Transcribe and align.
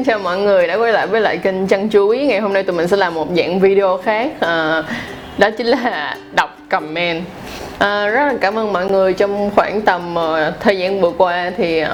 xin 0.00 0.04
chào 0.04 0.18
mọi 0.18 0.38
người 0.38 0.66
đã 0.66 0.74
quay 0.74 0.92
lại 0.92 1.06
với 1.06 1.20
lại 1.20 1.38
kênh 1.38 1.66
Chăn 1.66 1.90
Chuối 1.90 2.18
Ngày 2.18 2.40
hôm 2.40 2.52
nay 2.52 2.62
tụi 2.62 2.76
mình 2.76 2.88
sẽ 2.88 2.96
làm 2.96 3.14
một 3.14 3.28
dạng 3.36 3.60
video 3.60 3.98
khác. 4.04 4.32
À, 4.40 4.82
Đó 5.38 5.50
chính 5.50 5.66
là 5.66 6.16
đọc 6.32 6.58
comment. 6.70 7.24
À, 7.78 8.06
Rất 8.06 8.26
là 8.26 8.34
cảm 8.40 8.58
ơn 8.58 8.72
mọi 8.72 8.86
người. 8.86 9.12
Trong 9.12 9.50
khoảng 9.54 9.80
tầm 9.80 10.14
uh, 10.14 10.60
thời 10.60 10.78
gian 10.78 11.00
vừa 11.00 11.10
qua 11.18 11.52
thì 11.56 11.82
uh, 11.82 11.88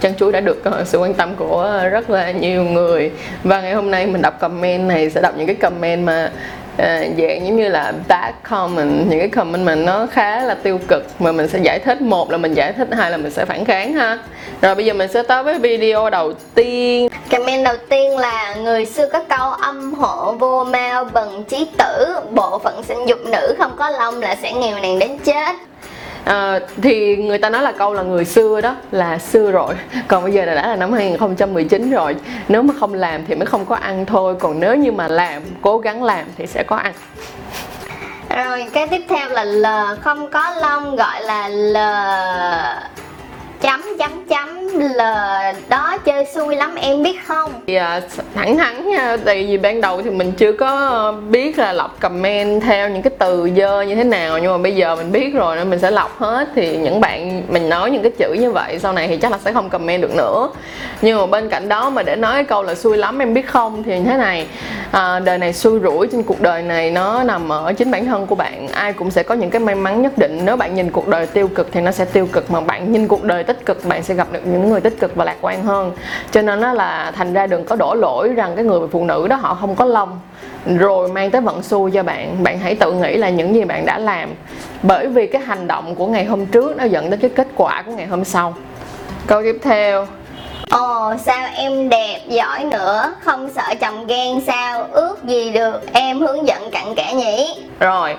Chăn 0.00 0.14
Chuối 0.14 0.32
đã 0.32 0.40
được 0.40 0.62
uh, 0.68 0.86
sự 0.86 0.98
quan 0.98 1.14
tâm 1.14 1.34
của 1.36 1.82
rất 1.90 2.10
là 2.10 2.30
nhiều 2.30 2.64
người. 2.64 3.10
Và 3.44 3.60
ngày 3.60 3.74
hôm 3.74 3.90
nay 3.90 4.06
mình 4.06 4.22
đọc 4.22 4.40
comment 4.40 4.88
này 4.88 5.10
sẽ 5.10 5.20
đọc 5.20 5.34
những 5.36 5.46
cái 5.46 5.56
comment 5.56 6.06
mà 6.06 6.30
à, 6.76 7.04
dạng 7.18 7.46
giống 7.46 7.56
như 7.56 7.68
là 7.68 7.92
bad 8.08 8.34
comment. 8.50 9.10
Những 9.10 9.18
cái 9.18 9.28
comment 9.28 9.66
mà 9.66 9.74
nó 9.74 10.06
khá 10.06 10.42
là 10.42 10.54
tiêu 10.54 10.80
cực 10.88 11.06
mà 11.18 11.32
mình 11.32 11.48
sẽ 11.48 11.58
giải 11.62 11.78
thích. 11.78 12.00
Một 12.00 12.30
là 12.30 12.36
mình 12.36 12.54
giải 12.54 12.72
thích 12.72 12.88
hai 12.92 13.10
là 13.10 13.16
mình 13.16 13.30
sẽ 13.30 13.44
phản 13.44 13.64
kháng 13.64 13.92
ha. 13.92 14.18
Rồi 14.62 14.74
bây 14.74 14.84
giờ 14.84 14.94
mình 14.94 15.10
sẽ 15.12 15.22
tới 15.22 15.42
với 15.42 15.58
video 15.58 16.10
đầu 16.10 16.32
tiên. 16.54 17.08
Comment 17.32 17.64
đầu 17.64 17.76
tiên 17.88 18.18
là 18.18 18.54
người 18.54 18.86
xưa 18.86 19.08
có 19.12 19.20
câu 19.28 19.50
âm 19.50 19.94
hộ 19.94 20.32
vô 20.32 20.64
mau 20.64 21.04
bần 21.04 21.44
trí 21.44 21.66
tử 21.78 22.16
Bộ 22.30 22.58
phận 22.58 22.82
sinh 22.84 23.08
dục 23.08 23.18
nữ 23.24 23.54
không 23.58 23.76
có 23.76 23.90
lông 23.90 24.20
là 24.20 24.36
sẽ 24.42 24.52
nghèo 24.52 24.78
nàn 24.78 24.98
đến 24.98 25.18
chết. 25.18 25.56
À, 26.24 26.58
thì 26.82 27.16
người 27.16 27.38
ta 27.38 27.50
nói 27.50 27.62
là 27.62 27.72
câu 27.72 27.94
là 27.94 28.02
người 28.02 28.24
xưa 28.24 28.60
đó 28.60 28.74
là 28.90 29.18
xưa 29.18 29.50
rồi. 29.50 29.74
Còn 30.08 30.22
bây 30.22 30.32
giờ 30.32 30.44
là 30.44 30.54
đã 30.54 30.66
là 30.66 30.76
năm 30.76 30.92
2019 30.92 31.90
rồi. 31.90 32.16
Nếu 32.48 32.62
mà 32.62 32.74
không 32.80 32.94
làm 32.94 33.26
thì 33.26 33.34
mới 33.34 33.46
không 33.46 33.66
có 33.66 33.76
ăn 33.76 34.06
thôi. 34.06 34.34
Còn 34.40 34.60
nếu 34.60 34.74
như 34.74 34.92
mà 34.92 35.08
làm 35.08 35.42
cố 35.62 35.78
gắng 35.78 36.02
làm 36.02 36.24
thì 36.36 36.46
sẽ 36.46 36.62
có 36.62 36.76
ăn. 36.76 36.92
Rồi 38.28 38.66
cái 38.72 38.86
tiếp 38.86 39.02
theo 39.08 39.28
là 39.28 39.44
L 39.44 39.66
không 40.00 40.30
có 40.30 40.50
lông 40.50 40.96
gọi 40.96 41.22
là 41.22 41.48
L. 41.48 41.76
Chấm 43.60 43.82
chấm 43.98 44.26
chấm 44.28 44.61
là 44.78 45.54
đó 45.68 45.98
chơi 46.04 46.26
xui 46.34 46.56
lắm 46.56 46.74
em 46.74 47.02
biết 47.02 47.26
không? 47.26 47.52
Thì 47.66 47.74
à, 47.74 48.00
thẳng 48.34 48.56
thắn 48.56 48.88
nha 48.88 49.16
tại 49.24 49.46
vì 49.46 49.58
ban 49.58 49.80
đầu 49.80 50.02
thì 50.02 50.10
mình 50.10 50.32
chưa 50.32 50.52
có 50.52 51.14
biết 51.28 51.58
là 51.58 51.72
lọc 51.72 52.00
comment 52.00 52.62
theo 52.62 52.88
những 52.88 53.02
cái 53.02 53.12
từ 53.18 53.50
dơ 53.56 53.82
như 53.82 53.94
thế 53.94 54.04
nào 54.04 54.38
nhưng 54.38 54.52
mà 54.52 54.58
bây 54.58 54.74
giờ 54.74 54.96
mình 54.96 55.12
biết 55.12 55.34
rồi 55.34 55.56
nên 55.56 55.70
mình 55.70 55.78
sẽ 55.78 55.90
lọc 55.90 56.18
hết. 56.18 56.48
Thì 56.54 56.76
những 56.76 57.00
bạn 57.00 57.42
mình 57.48 57.68
nói 57.68 57.90
những 57.90 58.02
cái 58.02 58.12
chữ 58.18 58.32
như 58.32 58.50
vậy 58.50 58.78
sau 58.78 58.92
này 58.92 59.08
thì 59.08 59.16
chắc 59.16 59.32
là 59.32 59.38
sẽ 59.44 59.52
không 59.52 59.70
comment 59.70 60.02
được 60.02 60.14
nữa. 60.14 60.48
Nhưng 61.02 61.18
mà 61.18 61.26
bên 61.26 61.48
cạnh 61.48 61.68
đó 61.68 61.90
mà 61.90 62.02
để 62.02 62.16
nói 62.16 62.34
cái 62.34 62.44
câu 62.44 62.62
là 62.62 62.74
xui 62.74 62.96
lắm 62.96 63.18
em 63.18 63.34
biết 63.34 63.46
không? 63.46 63.82
thì 63.82 63.98
như 63.98 64.04
thế 64.04 64.16
này 64.16 64.46
à, 64.90 65.20
đời 65.20 65.38
này 65.38 65.52
xui 65.52 65.80
rủi 65.80 66.06
trên 66.06 66.22
cuộc 66.22 66.40
đời 66.40 66.62
này 66.62 66.90
nó 66.90 67.22
nằm 67.22 67.52
ở 67.52 67.72
chính 67.72 67.90
bản 67.90 68.06
thân 68.06 68.26
của 68.26 68.34
bạn. 68.34 68.68
Ai 68.68 68.92
cũng 68.92 69.10
sẽ 69.10 69.22
có 69.22 69.34
những 69.34 69.50
cái 69.50 69.60
may 69.60 69.74
mắn 69.74 70.02
nhất 70.02 70.18
định. 70.18 70.40
Nếu 70.44 70.56
bạn 70.56 70.74
nhìn 70.74 70.90
cuộc 70.90 71.08
đời 71.08 71.26
tiêu 71.26 71.48
cực 71.48 71.68
thì 71.72 71.80
nó 71.80 71.90
sẽ 71.90 72.04
tiêu 72.04 72.28
cực 72.32 72.50
mà 72.50 72.60
bạn 72.60 72.92
nhìn 72.92 73.08
cuộc 73.08 73.24
đời 73.24 73.44
tích 73.44 73.66
cực 73.66 73.84
bạn 73.84 74.02
sẽ 74.02 74.14
gặp 74.14 74.28
được 74.32 74.40
những 74.44 74.61
người 74.68 74.80
tích 74.80 75.00
cực 75.00 75.16
và 75.16 75.24
lạc 75.24 75.36
quan 75.40 75.64
hơn. 75.64 75.92
Cho 76.30 76.42
nên 76.42 76.60
nó 76.60 76.72
là 76.72 77.12
thành 77.16 77.32
ra 77.32 77.46
đừng 77.46 77.64
có 77.64 77.76
đổ 77.76 77.94
lỗi 77.94 78.28
rằng 78.28 78.52
cái 78.56 78.64
người 78.64 78.80
phụ 78.92 79.04
nữ 79.04 79.28
đó 79.28 79.36
họ 79.36 79.54
không 79.54 79.74
có 79.74 79.84
lông 79.84 80.20
rồi 80.66 81.08
mang 81.08 81.30
tới 81.30 81.40
vận 81.40 81.62
xui 81.62 81.90
cho 81.90 82.02
bạn. 82.02 82.42
Bạn 82.42 82.58
hãy 82.58 82.74
tự 82.74 82.92
nghĩ 82.92 83.16
là 83.16 83.28
những 83.28 83.54
gì 83.54 83.64
bạn 83.64 83.86
đã 83.86 83.98
làm 83.98 84.30
bởi 84.82 85.06
vì 85.06 85.26
cái 85.26 85.42
hành 85.42 85.66
động 85.66 85.94
của 85.94 86.06
ngày 86.06 86.24
hôm 86.24 86.46
trước 86.46 86.76
nó 86.76 86.84
dẫn 86.84 87.10
đến 87.10 87.20
cái 87.20 87.30
kết 87.30 87.48
quả 87.56 87.82
của 87.86 87.92
ngày 87.92 88.06
hôm 88.06 88.24
sau. 88.24 88.54
Câu 89.26 89.42
tiếp 89.42 89.58
theo. 89.62 90.06
Ồ 90.70 91.14
sao 91.24 91.48
em 91.54 91.88
đẹp 91.88 92.20
giỏi 92.28 92.64
nữa? 92.64 93.14
Không 93.20 93.48
sợ 93.54 93.74
chồng 93.80 94.06
ghen 94.06 94.40
sao? 94.46 94.88
Ước 94.92 95.24
gì 95.24 95.50
được 95.52 95.80
em 95.92 96.20
hướng 96.20 96.46
dẫn 96.46 96.70
cặn 96.70 96.94
kẽ 96.94 97.14
nhỉ? 97.14 97.54
Rồi 97.80 98.16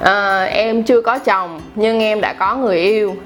à, 0.00 0.44
em 0.44 0.82
chưa 0.82 1.00
có 1.00 1.18
chồng 1.18 1.60
nhưng 1.74 2.00
em 2.00 2.20
đã 2.20 2.32
có 2.32 2.54
người 2.54 2.78
yêu 2.78 3.16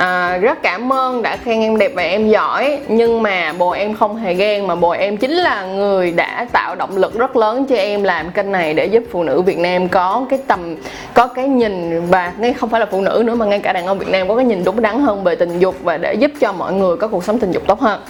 à, 0.00 0.36
rất 0.36 0.62
cảm 0.62 0.92
ơn 0.92 1.22
đã 1.22 1.36
khen 1.36 1.60
em 1.60 1.78
đẹp 1.78 1.92
và 1.94 2.02
em 2.02 2.28
giỏi. 2.28 2.78
Nhưng 2.88 3.22
mà 3.22 3.52
bồ 3.58 3.70
em 3.70 3.96
không 3.96 4.16
hề 4.16 4.34
ghen 4.34 4.66
mà 4.66 4.74
bồ 4.74 4.90
em 4.90 5.16
chính 5.16 5.32
là 5.32 5.64
người 5.64 6.10
đã 6.12 6.46
tạo 6.52 6.74
động 6.74 6.96
lực 6.96 7.18
rất 7.18 7.36
lớn 7.36 7.66
cho 7.66 7.76
em 7.76 8.02
làm 8.02 8.30
kênh 8.30 8.52
này 8.52 8.74
để 8.74 8.86
giúp 8.86 9.02
phụ 9.12 9.22
nữ 9.22 9.42
Việt 9.42 9.58
Nam 9.58 9.88
có 9.88 10.26
cái 10.30 10.38
tầm 10.46 10.76
có 11.14 11.26
cái 11.26 11.48
nhìn 11.48 12.06
và 12.06 12.32
ngay 12.38 12.52
không 12.52 12.70
phải 12.70 12.80
là 12.80 12.86
phụ 12.90 13.00
nữ 13.00 13.22
nữa 13.26 13.34
mà 13.34 13.46
ngay 13.46 13.58
cả 13.58 13.72
đàn 13.72 13.86
ông 13.86 13.98
Việt 13.98 14.08
Nam 14.08 14.28
có 14.28 14.36
cái 14.36 14.44
nhìn 14.44 14.64
đúng 14.64 14.82
đắn 14.82 15.00
hơn 15.02 15.24
về 15.24 15.34
tình 15.34 15.58
dục 15.58 15.74
và 15.82 15.96
để 15.96 16.14
giúp 16.14 16.30
cho 16.40 16.52
mọi 16.52 16.72
người 16.72 16.96
có 16.96 17.08
cuộc 17.08 17.24
sống 17.24 17.38
tình 17.38 17.52
dục 17.52 17.62
tốt 17.66 17.80
hơn. 17.80 18.00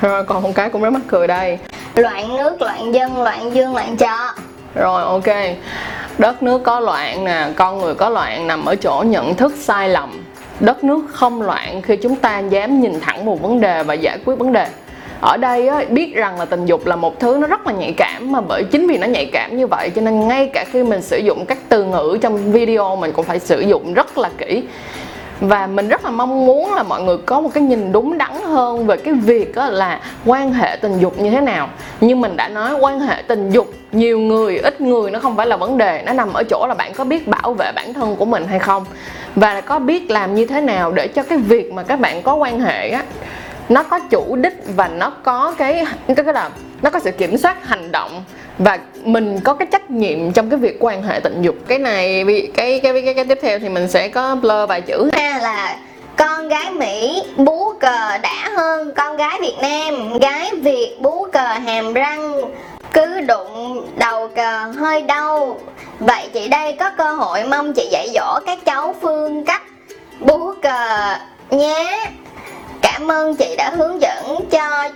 Rồi 0.00 0.24
còn 0.24 0.42
một 0.42 0.50
cái 0.54 0.70
cũng 0.70 0.82
rất 0.82 0.90
mắc 0.90 1.02
cười 1.08 1.26
đây. 1.26 1.58
Loạn 1.94 2.36
nước, 2.36 2.62
loạn 2.62 2.94
dân, 2.94 3.22
loạn 3.22 3.54
dương, 3.54 3.74
loạn 3.74 3.96
chợ 3.96 4.16
rồi 4.74 5.02
ok. 5.02 5.56
Đất 6.18 6.42
nước 6.42 6.62
có 6.62 6.80
loạn 6.80 7.24
nè, 7.24 7.48
con 7.56 7.78
người 7.78 7.94
có 7.94 8.08
loạn 8.08 8.46
nằm 8.46 8.64
ở 8.64 8.76
chỗ 8.76 9.04
nhận 9.06 9.34
thức 9.34 9.52
sai 9.58 9.88
lầm 9.88 10.25
Đất 10.60 10.84
nước 10.84 11.04
không 11.08 11.42
loạn 11.42 11.82
khi 11.82 11.96
chúng 11.96 12.16
ta 12.16 12.38
dám 12.38 12.80
nhìn 12.80 13.00
thẳng 13.00 13.24
một 13.24 13.42
vấn 13.42 13.60
đề 13.60 13.82
và 13.82 13.94
giải 13.94 14.18
quyết 14.24 14.38
vấn 14.38 14.52
đề. 14.52 14.66
Ở 15.20 15.36
đây 15.36 15.68
á, 15.68 15.84
biết 15.90 16.14
rằng 16.14 16.38
là 16.38 16.44
tình 16.44 16.66
dục 16.66 16.86
là 16.86 16.96
một 16.96 17.20
thứ 17.20 17.38
nó 17.40 17.46
rất 17.46 17.66
là 17.66 17.72
nhạy 17.72 17.92
cảm 17.96 18.32
mà 18.32 18.40
bởi 18.40 18.64
chính 18.64 18.86
vì 18.86 18.98
nó 18.98 19.06
nhạy 19.06 19.26
cảm 19.32 19.56
như 19.56 19.66
vậy 19.66 19.90
cho 19.96 20.02
nên 20.02 20.28
ngay 20.28 20.50
cả 20.52 20.64
khi 20.72 20.82
mình 20.82 21.02
sử 21.02 21.18
dụng 21.18 21.46
các 21.46 21.58
từ 21.68 21.84
ngữ 21.84 22.18
trong 22.22 22.52
video 22.52 22.96
mình 22.96 23.12
cũng 23.12 23.24
phải 23.24 23.38
sử 23.38 23.60
dụng 23.60 23.94
rất 23.94 24.18
là 24.18 24.30
kỹ 24.38 24.62
và 25.40 25.66
mình 25.66 25.88
rất 25.88 26.04
là 26.04 26.10
mong 26.10 26.46
muốn 26.46 26.74
là 26.74 26.82
mọi 26.82 27.02
người 27.02 27.16
có 27.26 27.40
một 27.40 27.50
cái 27.54 27.62
nhìn 27.62 27.92
đúng 27.92 28.18
đắn 28.18 28.32
hơn 28.44 28.86
về 28.86 28.96
cái 28.96 29.14
việc 29.14 29.56
là 29.56 30.00
quan 30.24 30.52
hệ 30.52 30.76
tình 30.76 30.98
dục 30.98 31.18
như 31.18 31.30
thế 31.30 31.40
nào. 31.40 31.68
Như 32.00 32.16
mình 32.16 32.36
đã 32.36 32.48
nói, 32.48 32.74
quan 32.80 33.00
hệ 33.00 33.22
tình 33.22 33.50
dục, 33.50 33.72
nhiều 33.92 34.18
người, 34.18 34.58
ít 34.58 34.80
người 34.80 35.10
nó 35.10 35.18
không 35.18 35.36
phải 35.36 35.46
là 35.46 35.56
vấn 35.56 35.78
đề, 35.78 36.02
nó 36.06 36.12
nằm 36.12 36.32
ở 36.32 36.42
chỗ 36.50 36.66
là 36.68 36.74
bạn 36.74 36.94
có 36.94 37.04
biết 37.04 37.28
bảo 37.28 37.54
vệ 37.54 37.72
bản 37.72 37.94
thân 37.94 38.16
của 38.16 38.24
mình 38.24 38.46
hay 38.46 38.58
không? 38.58 38.84
Và 39.36 39.60
có 39.60 39.78
biết 39.78 40.10
làm 40.10 40.34
như 40.34 40.46
thế 40.46 40.60
nào 40.60 40.92
để 40.92 41.08
cho 41.08 41.22
cái 41.22 41.38
việc 41.38 41.72
mà 41.72 41.82
các 41.82 42.00
bạn 42.00 42.22
có 42.22 42.34
quan 42.34 42.60
hệ 42.60 42.88
á, 42.88 43.02
nó 43.68 43.82
có 43.82 43.98
chủ 43.98 44.36
đích 44.36 44.62
và 44.76 44.88
nó 44.88 45.10
có 45.10 45.54
cái 45.58 45.84
cái 46.06 46.16
cái 46.16 46.34
là 46.34 46.50
nó 46.82 46.90
có 46.90 47.00
sự 47.00 47.10
kiểm 47.10 47.38
soát, 47.38 47.66
hành 47.66 47.92
động 47.92 48.24
và 48.58 48.78
mình 49.04 49.40
có 49.44 49.54
cái 49.54 49.68
trách 49.72 49.90
nhiệm 49.90 50.32
trong 50.32 50.50
cái 50.50 50.58
việc 50.58 50.76
quan 50.80 51.02
hệ 51.02 51.20
tình 51.20 51.42
dục. 51.42 51.54
Cái 51.68 51.78
này 51.78 52.24
cái 52.26 52.80
cái 52.82 52.92
cái 52.92 53.02
cái 53.04 53.14
cái 53.14 53.24
tiếp 53.24 53.38
theo 53.42 53.58
thì 53.58 53.68
mình 53.68 53.88
sẽ 53.88 54.08
có 54.08 54.34
blur 54.34 54.68
vài 54.68 54.80
chữ. 54.80 55.10
Ha 55.12 55.38
là 55.42 55.78
con 56.16 56.48
gái 56.48 56.70
Mỹ 56.70 57.22
bú 57.36 57.72
cờ 57.80 58.18
đã 58.22 58.50
hơn 58.56 58.92
con 58.96 59.16
gái 59.16 59.38
Việt 59.40 59.56
Nam. 59.62 60.18
Gái 60.18 60.50
Việt 60.62 60.96
bú 61.00 61.26
cờ 61.32 61.44
hàm 61.44 61.94
răng, 61.94 62.32
cứ 62.92 63.20
đụng 63.20 63.86
đầu 63.98 64.28
cờ 64.28 64.72
hơi 64.78 65.02
đau. 65.02 65.58
Vậy 66.00 66.28
chị 66.34 66.48
đây 66.48 66.76
có 66.80 66.90
cơ 66.98 67.12
hội 67.12 67.44
mong 67.44 67.72
chị 67.72 67.88
dạy 67.90 68.08
dỗ 68.14 68.38
các 68.46 68.58
cháu 68.64 68.94
phương 69.00 69.44
cách 69.44 69.62
bú 70.20 70.52
cờ 70.62 71.14
nhé. 71.50 72.10
Cảm 72.82 73.10
ơn 73.10 73.36
chị 73.36 73.54
đã 73.58 73.70
hướng 73.70 74.00
dẫn 74.00 74.38
cho 74.50 74.88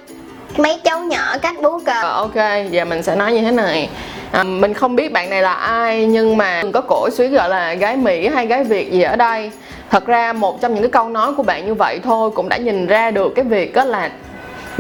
mấy 0.58 0.80
cháu 0.84 1.00
nhỏ 1.00 1.38
cách 1.42 1.56
bú 1.62 1.78
cờ. 1.86 2.00
Ờ, 2.02 2.12
ok 2.12 2.70
giờ 2.70 2.84
mình 2.84 3.02
sẽ 3.02 3.16
nói 3.16 3.32
như 3.32 3.42
thế 3.42 3.50
này. 3.50 3.88
À, 4.32 4.42
mình 4.42 4.74
không 4.74 4.96
biết 4.96 5.12
bạn 5.12 5.30
này 5.30 5.42
là 5.42 5.52
ai 5.52 6.06
nhưng 6.06 6.36
mà 6.36 6.62
đừng 6.62 6.72
có 6.72 6.80
cổ 6.80 7.08
suý 7.10 7.28
gọi 7.28 7.48
là 7.48 7.74
gái 7.74 7.96
mỹ 7.96 8.28
hay 8.28 8.46
gái 8.46 8.64
việt 8.64 8.92
gì 8.92 9.02
ở 9.02 9.16
đây. 9.16 9.50
Thật 9.90 10.06
ra 10.06 10.32
một 10.32 10.60
trong 10.60 10.74
những 10.74 10.82
cái 10.82 10.90
câu 10.90 11.08
nói 11.08 11.32
của 11.34 11.42
bạn 11.42 11.66
như 11.66 11.74
vậy 11.74 12.00
thôi 12.04 12.30
cũng 12.34 12.48
đã 12.48 12.56
nhìn 12.56 12.86
ra 12.86 13.10
được 13.10 13.32
cái 13.34 13.44
việc 13.44 13.74
đó 13.74 13.84
là 13.84 14.10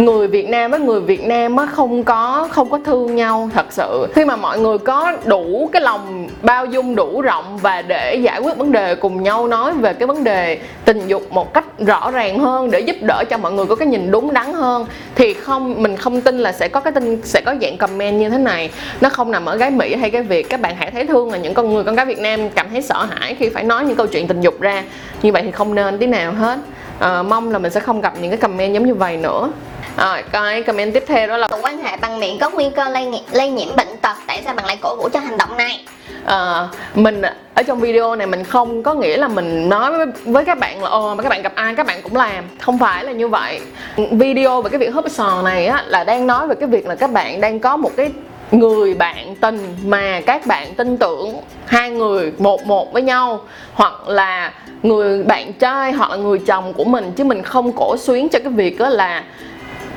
người 0.04 0.26
Việt 0.26 0.48
Nam 0.48 0.70
với 0.70 0.80
người 0.80 1.00
Việt 1.00 1.24
Nam 1.24 1.56
á 1.56 1.66
không 1.66 2.04
có 2.04 2.48
không 2.50 2.70
có 2.70 2.78
thương 2.84 3.16
nhau 3.16 3.50
thật 3.54 3.66
sự. 3.70 4.06
Khi 4.14 4.24
mà 4.24 4.36
mọi 4.36 4.58
người 4.58 4.78
có 4.78 5.16
đủ 5.24 5.70
cái 5.72 5.82
lòng 5.82 6.28
bao 6.42 6.66
dung 6.66 6.96
đủ 6.96 7.20
rộng 7.20 7.58
và 7.62 7.82
để 7.82 8.14
giải 8.14 8.40
quyết 8.40 8.56
vấn 8.56 8.72
đề 8.72 8.94
cùng 8.94 9.22
nhau 9.22 9.48
nói 9.48 9.72
về 9.72 9.94
cái 9.94 10.06
vấn 10.06 10.24
đề 10.24 10.58
tình 10.84 11.08
dục 11.08 11.22
một 11.30 11.54
cách 11.54 11.64
rõ 11.78 12.10
ràng 12.10 12.38
hơn 12.38 12.70
để 12.70 12.80
giúp 12.80 12.96
đỡ 13.00 13.24
cho 13.30 13.38
mọi 13.38 13.52
người 13.52 13.66
có 13.66 13.74
cái 13.76 13.88
nhìn 13.88 14.10
đúng 14.10 14.32
đắn 14.32 14.52
hơn 14.52 14.86
thì 15.14 15.34
không 15.34 15.82
mình 15.82 15.96
không 15.96 16.20
tin 16.20 16.38
là 16.38 16.52
sẽ 16.52 16.68
có 16.68 16.80
cái 16.80 16.92
tin 16.92 17.22
sẽ 17.22 17.40
có 17.40 17.54
dạng 17.60 17.76
comment 17.76 18.20
như 18.20 18.28
thế 18.28 18.38
này. 18.38 18.70
Nó 19.00 19.08
không 19.08 19.30
nằm 19.30 19.46
ở 19.46 19.56
gái 19.56 19.70
Mỹ 19.70 19.94
hay 19.94 20.10
cái 20.10 20.22
việc 20.22 20.48
các 20.48 20.60
bạn 20.60 20.76
hãy 20.78 20.90
thấy 20.90 21.06
thương 21.06 21.32
là 21.32 21.38
những 21.38 21.54
con 21.54 21.74
người 21.74 21.84
con 21.84 21.94
gái 21.94 22.06
Việt 22.06 22.18
Nam 22.18 22.40
cảm 22.50 22.66
thấy 22.70 22.82
sợ 22.82 23.06
hãi 23.10 23.36
khi 23.38 23.48
phải 23.48 23.64
nói 23.64 23.84
những 23.84 23.96
câu 23.96 24.06
chuyện 24.06 24.28
tình 24.28 24.40
dục 24.40 24.60
ra. 24.60 24.82
Như 25.22 25.32
vậy 25.32 25.42
thì 25.42 25.50
không 25.50 25.74
nên 25.74 25.98
tí 25.98 26.06
nào 26.06 26.32
hết. 26.32 26.58
À, 26.98 27.22
mong 27.22 27.50
là 27.50 27.58
mình 27.58 27.72
sẽ 27.72 27.80
không 27.80 28.00
gặp 28.00 28.12
những 28.20 28.30
cái 28.30 28.38
comment 28.38 28.74
giống 28.74 28.86
như 28.86 28.94
vậy 28.94 29.16
nữa 29.16 29.50
rồi 30.00 30.22
cái 30.32 30.62
comment 30.62 30.94
tiếp 30.94 31.04
theo 31.06 31.26
đó 31.26 31.36
là 31.36 31.48
quan 31.62 31.78
hệ 31.78 31.96
bằng 31.96 32.20
miệng 32.20 32.38
có 32.38 32.50
nguy 32.50 32.70
cơ 32.76 32.88
lây, 32.88 33.06
nhiễm- 33.06 33.32
lây 33.32 33.50
nhiễm 33.50 33.76
bệnh 33.76 33.96
tật 34.02 34.16
Tại 34.26 34.42
sao 34.44 34.54
bạn 34.54 34.66
lại 34.66 34.78
cổ 34.80 34.96
vũ 34.96 35.08
cho 35.12 35.20
hành 35.20 35.38
động 35.38 35.56
này. 35.56 35.84
Ờ, 36.24 36.68
mình 36.94 37.22
ở 37.54 37.62
trong 37.62 37.80
video 37.80 38.16
này 38.16 38.26
mình 38.26 38.44
không 38.44 38.82
có 38.82 38.94
nghĩa 38.94 39.16
là 39.16 39.28
mình 39.28 39.68
nói 39.68 39.90
với, 39.90 40.06
với 40.24 40.44
các 40.44 40.58
bạn 40.58 40.82
là 40.82 40.90
ồ 40.90 41.14
mà 41.14 41.22
các 41.22 41.28
bạn 41.28 41.42
gặp 41.42 41.52
ai 41.54 41.74
các 41.74 41.86
bạn 41.86 42.02
cũng 42.02 42.16
làm. 42.16 42.44
Không 42.60 42.78
phải 42.78 43.04
là 43.04 43.12
như 43.12 43.28
vậy. 43.28 43.60
Video 44.10 44.62
về 44.62 44.70
cái 44.70 44.78
việc 44.78 44.94
húp 44.94 45.10
sò 45.10 45.42
này 45.42 45.66
á 45.66 45.84
là 45.86 46.04
đang 46.04 46.26
nói 46.26 46.46
về 46.46 46.54
cái 46.54 46.68
việc 46.68 46.86
là 46.86 46.94
các 46.94 47.12
bạn 47.12 47.40
đang 47.40 47.60
có 47.60 47.76
một 47.76 47.90
cái 47.96 48.10
người 48.50 48.94
bạn 48.94 49.36
tình 49.36 49.76
mà 49.84 50.20
các 50.26 50.46
bạn 50.46 50.74
tin 50.74 50.96
tưởng 50.96 51.36
hai 51.66 51.90
người 51.90 52.32
một 52.38 52.66
một 52.66 52.92
với 52.92 53.02
nhau 53.02 53.40
hoặc 53.74 54.08
là 54.08 54.52
người 54.82 55.22
bạn 55.22 55.52
trai 55.52 55.92
hoặc 55.92 56.10
là 56.10 56.16
người 56.16 56.38
chồng 56.38 56.72
của 56.72 56.84
mình 56.84 57.12
chứ 57.16 57.24
mình 57.24 57.42
không 57.42 57.72
cổ 57.72 57.96
xuyến 57.96 58.28
cho 58.28 58.38
cái 58.38 58.52
việc 58.52 58.78
đó 58.78 58.88
là 58.88 59.24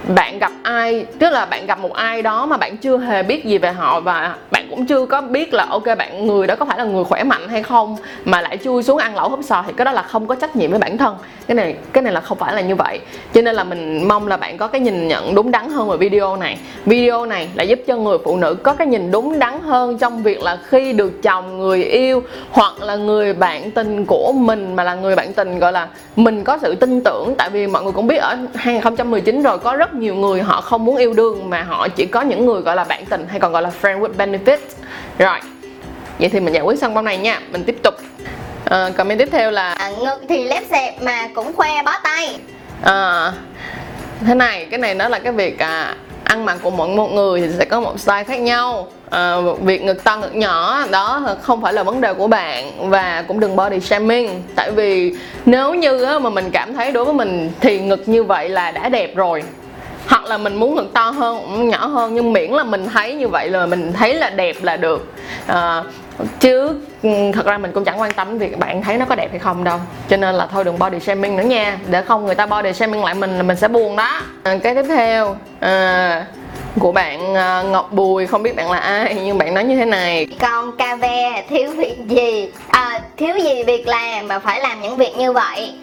bạn 0.07 0.39
gặp 0.39 0.51
ai, 0.63 1.05
tức 1.19 1.29
là 1.29 1.45
bạn 1.45 1.65
gặp 1.65 1.79
một 1.79 1.94
ai 1.94 2.21
đó 2.21 2.45
mà 2.45 2.57
bạn 2.57 2.77
chưa 2.77 2.97
hề 2.97 3.23
biết 3.23 3.45
gì 3.45 3.57
về 3.57 3.71
họ 3.71 4.00
và 4.00 4.35
bạn 4.51 4.62
cũng 4.75 4.85
chưa 4.85 5.05
có 5.05 5.21
biết 5.21 5.53
là, 5.53 5.65
ok, 5.69 5.83
bạn 5.97 6.27
người 6.27 6.47
đó 6.47 6.55
có 6.55 6.65
phải 6.65 6.77
là 6.77 6.83
người 6.83 7.03
khỏe 7.03 7.23
mạnh 7.23 7.49
hay 7.49 7.63
không, 7.63 7.97
mà 8.25 8.41
lại 8.41 8.57
chui 8.63 8.83
xuống 8.83 8.97
ăn 8.97 9.15
lẩu 9.15 9.29
hấp 9.29 9.39
sò 9.43 9.63
thì 9.67 9.73
cái 9.77 9.85
đó 9.85 9.91
là 9.91 10.01
không 10.01 10.27
có 10.27 10.35
trách 10.35 10.55
nhiệm 10.55 10.69
với 10.69 10.79
bản 10.79 10.97
thân. 10.97 11.15
Cái 11.47 11.55
này 11.55 11.75
cái 11.93 12.03
này 12.03 12.13
là 12.13 12.19
không 12.19 12.37
phải 12.37 12.53
là 12.53 12.61
như 12.61 12.75
vậy. 12.75 12.99
Cho 13.33 13.41
nên 13.41 13.55
là 13.55 13.63
mình 13.63 14.07
mong 14.07 14.27
là 14.27 14.37
bạn 14.37 14.57
có 14.57 14.67
cái 14.67 14.81
nhìn 14.81 15.07
nhận 15.07 15.35
đúng 15.35 15.51
đắn 15.51 15.69
hơn 15.69 15.89
về 15.89 15.97
video 15.97 16.35
này. 16.35 16.57
Video 16.85 17.25
này 17.25 17.49
là 17.53 17.63
giúp 17.63 17.79
cho 17.87 17.97
người 17.97 18.17
phụ 18.23 18.37
nữ 18.37 18.55
có 18.63 18.73
cái 18.73 18.87
nhìn 18.87 19.11
đúng 19.11 19.39
đắn 19.39 19.59
hơn 19.61 19.97
trong 19.97 20.23
việc 20.23 20.41
là 20.41 20.57
khi 20.67 20.93
được 20.93 21.23
chồng 21.23 21.57
người 21.57 21.83
yêu 21.83 22.23
hoặc 22.51 22.81
là 22.81 22.95
người 22.95 23.33
bạn 23.33 23.71
tình 23.71 24.05
của 24.05 24.31
mình, 24.31 24.75
mà 24.75 24.83
là 24.83 24.95
người 24.95 25.15
bạn 25.15 25.33
tình, 25.33 25.59
gọi 25.59 25.71
là, 25.71 25.87
mình 26.15 26.43
có 26.43 26.57
sự 26.61 26.75
tin 26.75 27.01
tưởng. 27.01 27.35
Tại 27.37 27.49
vì 27.49 27.67
mọi 27.67 27.83
người 27.83 27.91
cũng 27.91 28.07
biết 28.07 28.17
ở 28.17 28.37
2019 28.55 29.41
rồi, 29.41 29.57
có 29.57 29.75
rất 29.75 29.93
nhiều 29.93 30.15
người 30.15 30.41
họ 30.41 30.61
không 30.61 30.85
muốn 30.85 30.97
yêu 30.97 31.13
đương, 31.13 31.49
mà 31.49 31.63
họ 31.63 31.87
chỉ 31.87 32.05
có 32.05 32.21
những 32.21 32.45
người, 32.45 32.61
gọi 32.61 32.75
là, 32.75 32.83
bạn 32.83 33.05
tình 33.05 33.25
hay 33.27 33.39
còn 33.39 33.51
gọi 33.51 33.61
là 33.61 33.71
friend 33.81 33.99
with 33.99 34.13
benefit 34.17 34.57
rồi 35.18 35.39
vậy 36.19 36.30
thì 36.30 36.39
mình 36.39 36.54
giải 36.54 36.63
quyết 36.63 36.80
xong 36.80 36.94
câu 36.94 37.04
này 37.04 37.18
nha 37.18 37.39
mình 37.51 37.63
tiếp 37.63 37.75
tục. 37.83 37.94
À, 38.65 38.89
comment 38.98 39.19
tiếp 39.19 39.30
theo 39.31 39.51
là 39.51 39.74
à, 39.74 39.89
ngực 39.89 40.21
thì 40.30 40.44
lép 40.44 40.63
xẹp 40.71 41.01
mà 41.01 41.27
cũng 41.33 41.54
khoe 41.54 41.83
bó 41.86 41.92
tay. 42.04 42.39
À, 42.83 43.31
thế 44.27 44.36
này 44.36 44.68
cái 44.71 44.80
này 44.80 44.95
nó 44.95 45.10
là 45.10 45.19
cái 45.19 45.31
việc 45.31 45.60
à, 45.60 45.95
ăn 46.24 46.45
mặc 46.45 46.57
của 46.62 46.69
mỗi 46.69 46.88
một 46.88 47.12
người 47.12 47.42
thì 47.42 47.48
sẽ 47.57 47.65
có 47.65 47.80
một 47.80 48.00
style 48.00 48.24
khác 48.24 48.39
nhau. 48.39 48.88
À, 49.10 49.36
việc 49.62 49.83
ngực 49.83 50.04
to 50.04 50.18
ngực 50.18 50.36
nhỏ 50.36 50.83
đó 50.92 51.21
không 51.42 51.62
phải 51.62 51.74
là 51.74 51.83
vấn 51.83 52.01
đề 52.01 52.13
của 52.13 52.27
bạn 52.27 52.89
và 52.89 53.24
cũng 53.27 53.39
đừng 53.39 53.56
body 53.56 53.80
shaming. 53.80 54.44
Tại 54.56 54.71
vì 54.71 55.15
nếu 55.45 55.74
như 55.74 56.04
á, 56.04 56.19
mà 56.19 56.30
mình 56.30 56.51
cảm 56.51 56.74
thấy 56.74 56.92
đối 56.92 57.06
với 57.06 57.13
mình 57.13 57.51
thì 57.62 57.80
ngực 57.80 58.07
như 58.07 58.24
vậy 58.24 58.50
là 58.50 58.71
đã 58.71 58.89
đẹp 58.89 59.15
rồi 59.15 59.44
hoặc 60.07 60.25
là 60.25 60.38
mình 60.38 60.55
muốn 60.55 60.75
ngực 60.75 60.94
to 60.94 61.09
hơn 61.09 61.39
cũng 61.41 61.69
nhỏ 61.69 61.88
hơn 61.88 62.15
nhưng 62.15 62.33
miễn 62.33 62.51
là 62.51 62.63
mình 62.63 62.88
thấy 62.94 63.15
như 63.15 63.27
vậy 63.27 63.50
là 63.50 63.65
mình 63.65 63.94
thấy 63.94 64.13
là 64.13 64.29
đẹp 64.29 64.55
là 64.61 64.77
được. 64.77 65.13
À, 65.47 65.83
chứ 66.39 66.75
ừ, 67.03 67.09
thật 67.33 67.45
ra 67.45 67.57
mình 67.57 67.71
cũng 67.71 67.85
chẳng 67.85 68.01
quan 68.01 68.11
tâm 68.11 68.38
việc 68.38 68.59
bạn 68.59 68.81
thấy 68.81 68.97
nó 68.97 69.05
có 69.05 69.15
đẹp 69.15 69.27
hay 69.31 69.39
không 69.39 69.63
đâu. 69.63 69.77
Cho 70.09 70.17
nên 70.17 70.35
là 70.35 70.47
thôi 70.51 70.63
đừng 70.63 70.79
body 70.79 71.00
shaming 71.00 71.35
nữa 71.35 71.44
nha. 71.44 71.77
Để 71.89 72.01
không 72.01 72.25
người 72.25 72.35
ta 72.35 72.45
body 72.45 72.73
shaming 72.73 73.03
lại 73.03 73.13
mình 73.13 73.38
là 73.38 73.44
mình 73.44 73.57
sẽ 73.57 73.67
buồn 73.67 73.95
đó. 73.95 74.21
À, 74.44 74.57
cái 74.63 74.75
tiếp 74.75 74.85
theo 74.88 75.35
à, 75.59 76.25
của 76.79 76.91
bạn 76.91 77.33
Ngọc 77.71 77.91
Bùi 77.91 78.27
không 78.27 78.44
biết 78.44 78.55
bạn 78.55 78.71
là 78.71 78.77
ai 78.77 79.15
nhưng 79.25 79.38
bạn 79.38 79.53
nói 79.53 79.63
như 79.63 79.75
thế 79.75 79.85
này. 79.85 80.27
Con 80.39 80.77
ca 80.77 80.95
ve 80.95 81.44
thiếu 81.50 81.71
việc 81.71 81.97
gì? 82.07 82.51
À, 82.67 83.01
thiếu 83.17 83.35
gì 83.38 83.63
việc 83.63 83.88
làm 83.88 84.27
mà 84.27 84.39
phải 84.39 84.59
làm 84.59 84.81
những 84.81 84.95
việc 84.95 85.17
như 85.17 85.31
vậy? 85.31 85.73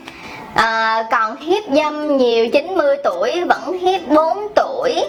À, 0.54 1.04
còn 1.10 1.36
hiếp 1.36 1.62
dâm 1.72 2.16
nhiều 2.16 2.48
90 2.52 2.96
tuổi 3.04 3.44
vẫn 3.44 3.78
hiếp 3.78 4.08
4 4.08 4.38
tuổi. 4.54 5.04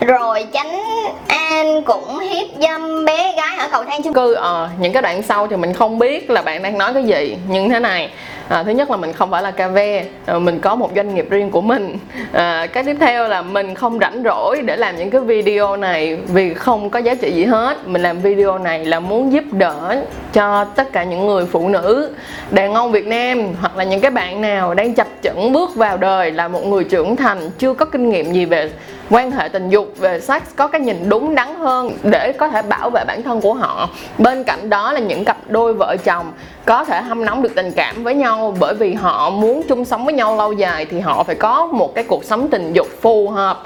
Rồi 0.00 0.46
chánh 0.52 0.82
an 1.28 1.82
cũng 1.82 2.18
hiếp 2.18 2.46
dâm 2.60 3.04
bé 3.04 3.34
gái 3.36 3.56
ở 3.58 3.68
cầu 3.72 3.84
thang 3.84 4.02
chung. 4.02 4.12
Cư 4.12 4.34
ờ 4.34 4.68
những 4.80 4.92
cái 4.92 5.02
đoạn 5.02 5.22
sau 5.22 5.46
thì 5.46 5.56
mình 5.56 5.74
không 5.74 5.98
biết 5.98 6.30
là 6.30 6.42
bạn 6.42 6.62
đang 6.62 6.78
nói 6.78 6.94
cái 6.94 7.04
gì 7.04 7.36
nhưng 7.48 7.70
thế 7.70 7.78
này 7.80 8.10
à, 8.50 8.62
thứ 8.62 8.70
nhất 8.70 8.90
là 8.90 8.96
mình 8.96 9.12
không 9.12 9.30
phải 9.30 9.42
là 9.42 9.50
KV 9.50 9.78
à, 10.26 10.38
mình 10.38 10.58
có 10.58 10.74
một 10.74 10.90
doanh 10.96 11.14
nghiệp 11.14 11.26
riêng 11.30 11.50
của 11.50 11.60
mình. 11.60 11.98
À, 12.32 12.66
cái 12.66 12.84
tiếp 12.84 12.96
theo 13.00 13.28
là 13.28 13.42
mình 13.42 13.74
không 13.74 13.98
rảnh 13.98 14.22
rỗi 14.24 14.62
để 14.62 14.76
làm 14.76 14.96
những 14.96 15.10
cái 15.10 15.20
video 15.20 15.76
này 15.76 16.16
vì 16.16 16.54
không 16.54 16.90
có 16.90 16.98
giá 16.98 17.14
trị 17.14 17.32
gì 17.32 17.44
hết. 17.44 17.88
Mình 17.88 18.02
làm 18.02 18.20
video 18.20 18.58
này 18.58 18.84
là 18.84 19.00
muốn 19.00 19.32
giúp 19.32 19.44
đỡ 19.52 20.04
cho 20.32 20.64
tất 20.64 20.92
cả 20.92 21.04
những 21.04 21.26
người 21.26 21.46
phụ 21.46 21.68
nữ 21.68 22.10
đàn 22.50 22.74
ông 22.74 22.92
Việt 22.92 23.06
Nam 23.06 23.42
hoặc 23.60 23.76
là 23.76 23.84
những 23.84 24.00
cái 24.00 24.10
bạn 24.10 24.40
nào 24.40 24.74
đang 24.74 24.94
chập 24.94 25.06
chững 25.22 25.52
bước 25.52 25.74
vào 25.74 25.96
đời 25.96 26.30
là 26.30 26.48
một 26.48 26.66
người 26.66 26.84
trưởng 26.84 27.16
thành 27.16 27.50
chưa 27.58 27.74
có 27.74 27.84
kinh 27.84 28.10
nghiệm 28.10 28.32
gì 28.32 28.44
về 28.44 28.70
quan 29.10 29.30
hệ 29.30 29.48
tình 29.48 29.68
dục 29.68 29.94
về 29.98 30.20
sex 30.20 30.42
có 30.56 30.66
cái 30.66 30.80
nhìn 30.80 31.08
đúng 31.08 31.34
đắn 31.34 31.54
hơn 31.54 31.92
để 32.02 32.32
có 32.32 32.48
thể 32.48 32.62
bảo 32.62 32.90
vệ 32.90 33.04
bản 33.06 33.22
thân 33.22 33.40
của 33.40 33.54
họ. 33.54 33.90
Bên 34.18 34.44
cạnh 34.44 34.70
đó 34.70 34.92
là 34.92 35.00
những 35.00 35.24
cặp 35.24 35.36
đôi 35.48 35.74
vợ 35.74 35.96
chồng 36.04 36.32
có 36.70 36.84
thể 36.84 37.02
hâm 37.02 37.24
nóng 37.24 37.42
được 37.42 37.54
tình 37.54 37.72
cảm 37.72 38.04
với 38.04 38.14
nhau 38.14 38.56
bởi 38.60 38.74
vì 38.74 38.94
họ 38.94 39.30
muốn 39.30 39.62
chung 39.68 39.84
sống 39.84 40.04
với 40.04 40.14
nhau 40.14 40.36
lâu 40.36 40.52
dài 40.52 40.86
thì 40.86 41.00
họ 41.00 41.22
phải 41.22 41.34
có 41.34 41.66
một 41.66 41.94
cái 41.94 42.04
cuộc 42.04 42.24
sống 42.24 42.48
tình 42.50 42.72
dục 42.72 42.86
phù 43.00 43.28
hợp. 43.28 43.62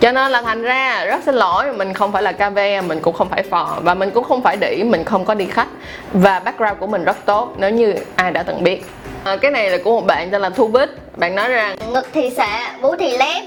Cho 0.00 0.12
nên 0.12 0.32
là 0.32 0.42
thành 0.42 0.62
ra 0.62 1.04
rất 1.04 1.20
xin 1.24 1.34
lỗi 1.34 1.72
mình 1.72 1.94
không 1.94 2.12
phải 2.12 2.22
là 2.22 2.32
KV 2.32 2.58
mình 2.86 3.00
cũng 3.02 3.14
không 3.14 3.28
phải 3.28 3.42
phò 3.42 3.78
và 3.82 3.94
mình 3.94 4.10
cũng 4.10 4.24
không 4.24 4.42
phải 4.42 4.56
đỉ 4.56 4.82
mình 4.84 5.04
không 5.04 5.24
có 5.24 5.34
đi 5.34 5.46
khách. 5.46 5.68
Và 6.12 6.40
background 6.40 6.78
của 6.78 6.86
mình 6.86 7.04
rất 7.04 7.16
tốt 7.24 7.54
nếu 7.58 7.70
như 7.70 7.94
ai 8.16 8.30
đã 8.30 8.42
từng 8.42 8.62
biết. 8.62 8.84
À, 9.24 9.36
cái 9.36 9.50
này 9.50 9.70
là 9.70 9.78
của 9.84 10.00
một 10.00 10.06
bạn 10.06 10.30
tên 10.30 10.42
là 10.42 10.50
Thu 10.50 10.68
Bích. 10.68 10.90
Bạn 11.16 11.34
nói 11.34 11.48
rằng 11.48 11.76
ngực 11.92 12.08
thì 12.12 12.30
xạ 12.30 12.72
vú 12.80 12.96
thì 12.96 13.16
lép. 13.16 13.42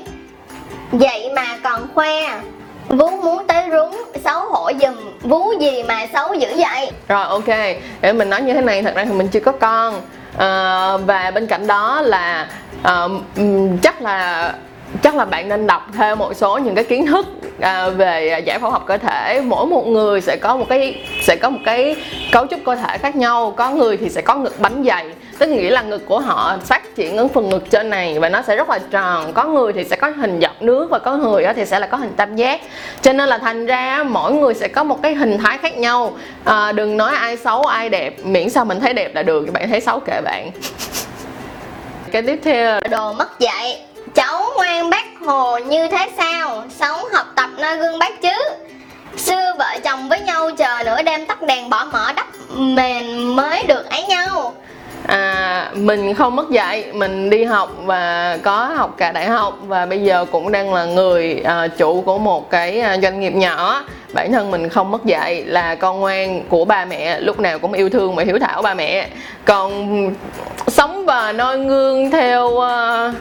Vậy 0.92 1.31
mà 1.36 1.46
còn 1.63 1.88
khoe 1.96 2.42
vú 2.90 3.10
muốn 3.10 3.48
tới 3.48 3.64
rúng 3.72 4.04
xấu 4.26 4.40
hổ 4.40 4.72
giùm 4.82 4.96
vú 5.22 5.54
gì 5.60 5.84
mà 5.84 6.06
xấu 6.14 6.34
dữ 6.34 6.48
vậy? 6.58 6.92
Rồi 7.08 7.26
ok. 7.26 7.48
Để 8.02 8.14
mình 8.14 8.30
nói 8.30 8.42
như 8.42 8.54
thế 8.54 8.62
này 8.62 8.84
thật 8.84 8.96
ra 8.96 9.06
thì 9.06 9.12
mình 9.14 9.28
chưa 9.28 9.40
có 9.40 9.52
con. 9.52 10.02
À, 10.38 10.98
và 10.98 11.32
bên 11.32 11.48
cạnh 11.48 11.68
đó 11.68 12.02
là 12.02 12.48
à, 12.84 13.08
chắc 13.82 14.02
là 14.02 14.54
chắc 15.02 15.16
là 15.16 15.26
bạn 15.26 15.50
nên 15.50 15.68
đọc 15.68 15.88
thêm 15.98 16.20
một 16.20 16.34
số 16.34 16.58
những 16.58 16.76
cái 16.76 16.84
kiến 16.84 17.06
thức 17.06 17.26
à, 17.60 17.90
về 17.90 18.42
giải 18.46 18.60
phẫu 18.60 18.70
học 18.70 18.84
cơ 18.88 18.98
thể. 18.98 19.42
Mỗi 19.46 19.66
một 19.66 19.88
người 19.88 20.22
sẽ 20.22 20.36
có 20.36 20.58
một 20.58 20.66
cái 20.70 21.06
sẽ 21.22 21.36
có 21.36 21.50
một 21.50 21.60
cái 21.66 21.96
cấu 22.32 22.48
trúc 22.48 22.60
cơ 22.66 22.76
thể 22.76 22.98
khác 22.98 23.16
nhau. 23.16 23.54
Có 23.58 23.70
người 23.70 23.98
thì 23.98 24.10
sẽ 24.10 24.22
có 24.22 24.36
ngực 24.36 24.60
bánh 24.60 24.84
dày 24.88 25.06
tức 25.40 25.50
nghĩa 25.50 25.70
là 25.70 25.82
ngực 25.82 26.06
của 26.06 26.20
họ 26.20 26.58
phát 26.66 26.96
triển 26.96 27.18
ở 27.18 27.28
phần 27.28 27.50
ngực 27.50 27.70
trên 27.70 27.90
này 27.90 28.20
và 28.20 28.30
nó 28.30 28.42
sẽ 28.42 28.56
rất 28.56 28.70
là 28.70 28.80
tròn. 28.92 29.34
Có 29.34 29.44
người 29.44 29.74
thì 29.74 29.84
sẽ 29.84 29.96
có 29.96 30.10
hình 30.10 30.40
dọc 30.42 30.62
nước 30.62 30.90
và 30.90 31.00
có 31.00 31.18
người 31.18 31.46
thì 31.56 31.66
sẽ 31.66 31.80
là 31.80 31.88
có 31.88 31.98
hình 31.98 32.14
tam 32.18 32.36
giác. 32.36 32.62
Cho 33.02 33.14
nên 33.14 33.30
là 33.30 33.38
thành 33.38 33.66
ra 33.66 34.04
mỗi 34.04 34.34
người 34.34 34.54
sẽ 34.54 34.68
có 34.68 34.84
một 34.84 35.02
cái 35.02 35.16
hình 35.16 35.38
thái 35.38 35.58
khác 35.58 35.78
nhau. 35.78 36.14
À, 36.44 36.72
đừng 36.72 36.98
nói 36.98 37.16
ai 37.16 37.38
xấu 37.38 37.62
ai 37.62 37.90
đẹp. 37.90 38.26
Miễn 38.26 38.50
sao 38.50 38.66
mình 38.66 38.80
thấy 38.80 38.94
đẹp 38.94 39.16
là 39.16 39.24
được 39.24 39.44
các 39.46 39.54
bạn 39.54 39.70
thấy 39.70 39.82
xấu 39.82 40.00
kệ 40.00 40.22
bạn. 40.24 40.52
Cái 42.12 42.22
tiếp 42.22 42.40
theo. 42.44 42.80
Đồ 42.92 43.14
mất 43.14 43.40
dạy. 43.40 43.82
Cháu 44.16 44.44
ngoan 44.58 44.90
bác 44.90 45.06
hồ 45.26 45.58
như 45.58 45.88
thế 45.88 46.10
sao? 46.18 46.64
Sống 46.80 47.00
học 47.14 47.26
tập 47.36 47.50
nơi 47.58 47.78
gương 47.78 48.00
bác 48.00 48.22
chứ. 48.22 48.34
Xưa 49.18 49.54
vợ 49.60 49.78
chồng 49.84 50.10
với 50.10 50.20
nhau 50.20 50.50
chờ 50.58 50.84
nửa 50.86 51.02
đêm 51.02 51.26
tắt 51.26 51.42
đèn 51.42 51.70
bỏ 51.70 51.86
mỏ 51.92 52.12
đắp 52.16 52.28
mền 52.58 53.36
mới 53.36 53.64
được 53.64 53.90
ấy 53.90 54.04
nhau 54.04 54.54
à, 55.08 55.72
mình 55.76 56.14
không 56.14 56.36
mất 56.36 56.50
dạy 56.50 56.86
mình 56.94 57.30
đi 57.30 57.44
học 57.44 57.70
và 57.84 58.38
có 58.44 58.66
học 58.66 58.94
cả 58.98 59.12
đại 59.12 59.28
học 59.28 59.58
và 59.68 59.86
bây 59.86 60.02
giờ 60.04 60.26
cũng 60.32 60.52
đang 60.52 60.74
là 60.74 60.86
người 60.86 61.42
à, 61.44 61.68
chủ 61.68 62.02
của 62.02 62.18
một 62.18 62.50
cái 62.50 62.80
à, 62.80 62.98
doanh 62.98 63.20
nghiệp 63.20 63.34
nhỏ. 63.36 63.84
Bản 64.14 64.32
thân 64.32 64.52
mình 64.52 64.70
không 64.70 64.92
mất 64.92 65.06
dạy 65.06 65.44
là 65.44 65.76
con 65.76 66.00
ngoan 66.00 66.44
của 66.50 66.66
ba 66.66 66.86
mẹ 66.86 67.20
lúc 67.20 67.40
nào 67.40 67.60
cũng 67.60 67.74
yêu 67.74 67.90
thương 67.90 68.16
và 68.16 68.24
hiếu 68.24 68.40
thảo 68.40 68.62
ba 68.62 68.74
mẹ. 68.74 69.08
Còn 69.46 70.14
sống 70.68 71.06
và 71.06 71.32
noi 71.32 71.58
gương 71.58 72.12
theo 72.12 72.48
uh, 72.48 73.16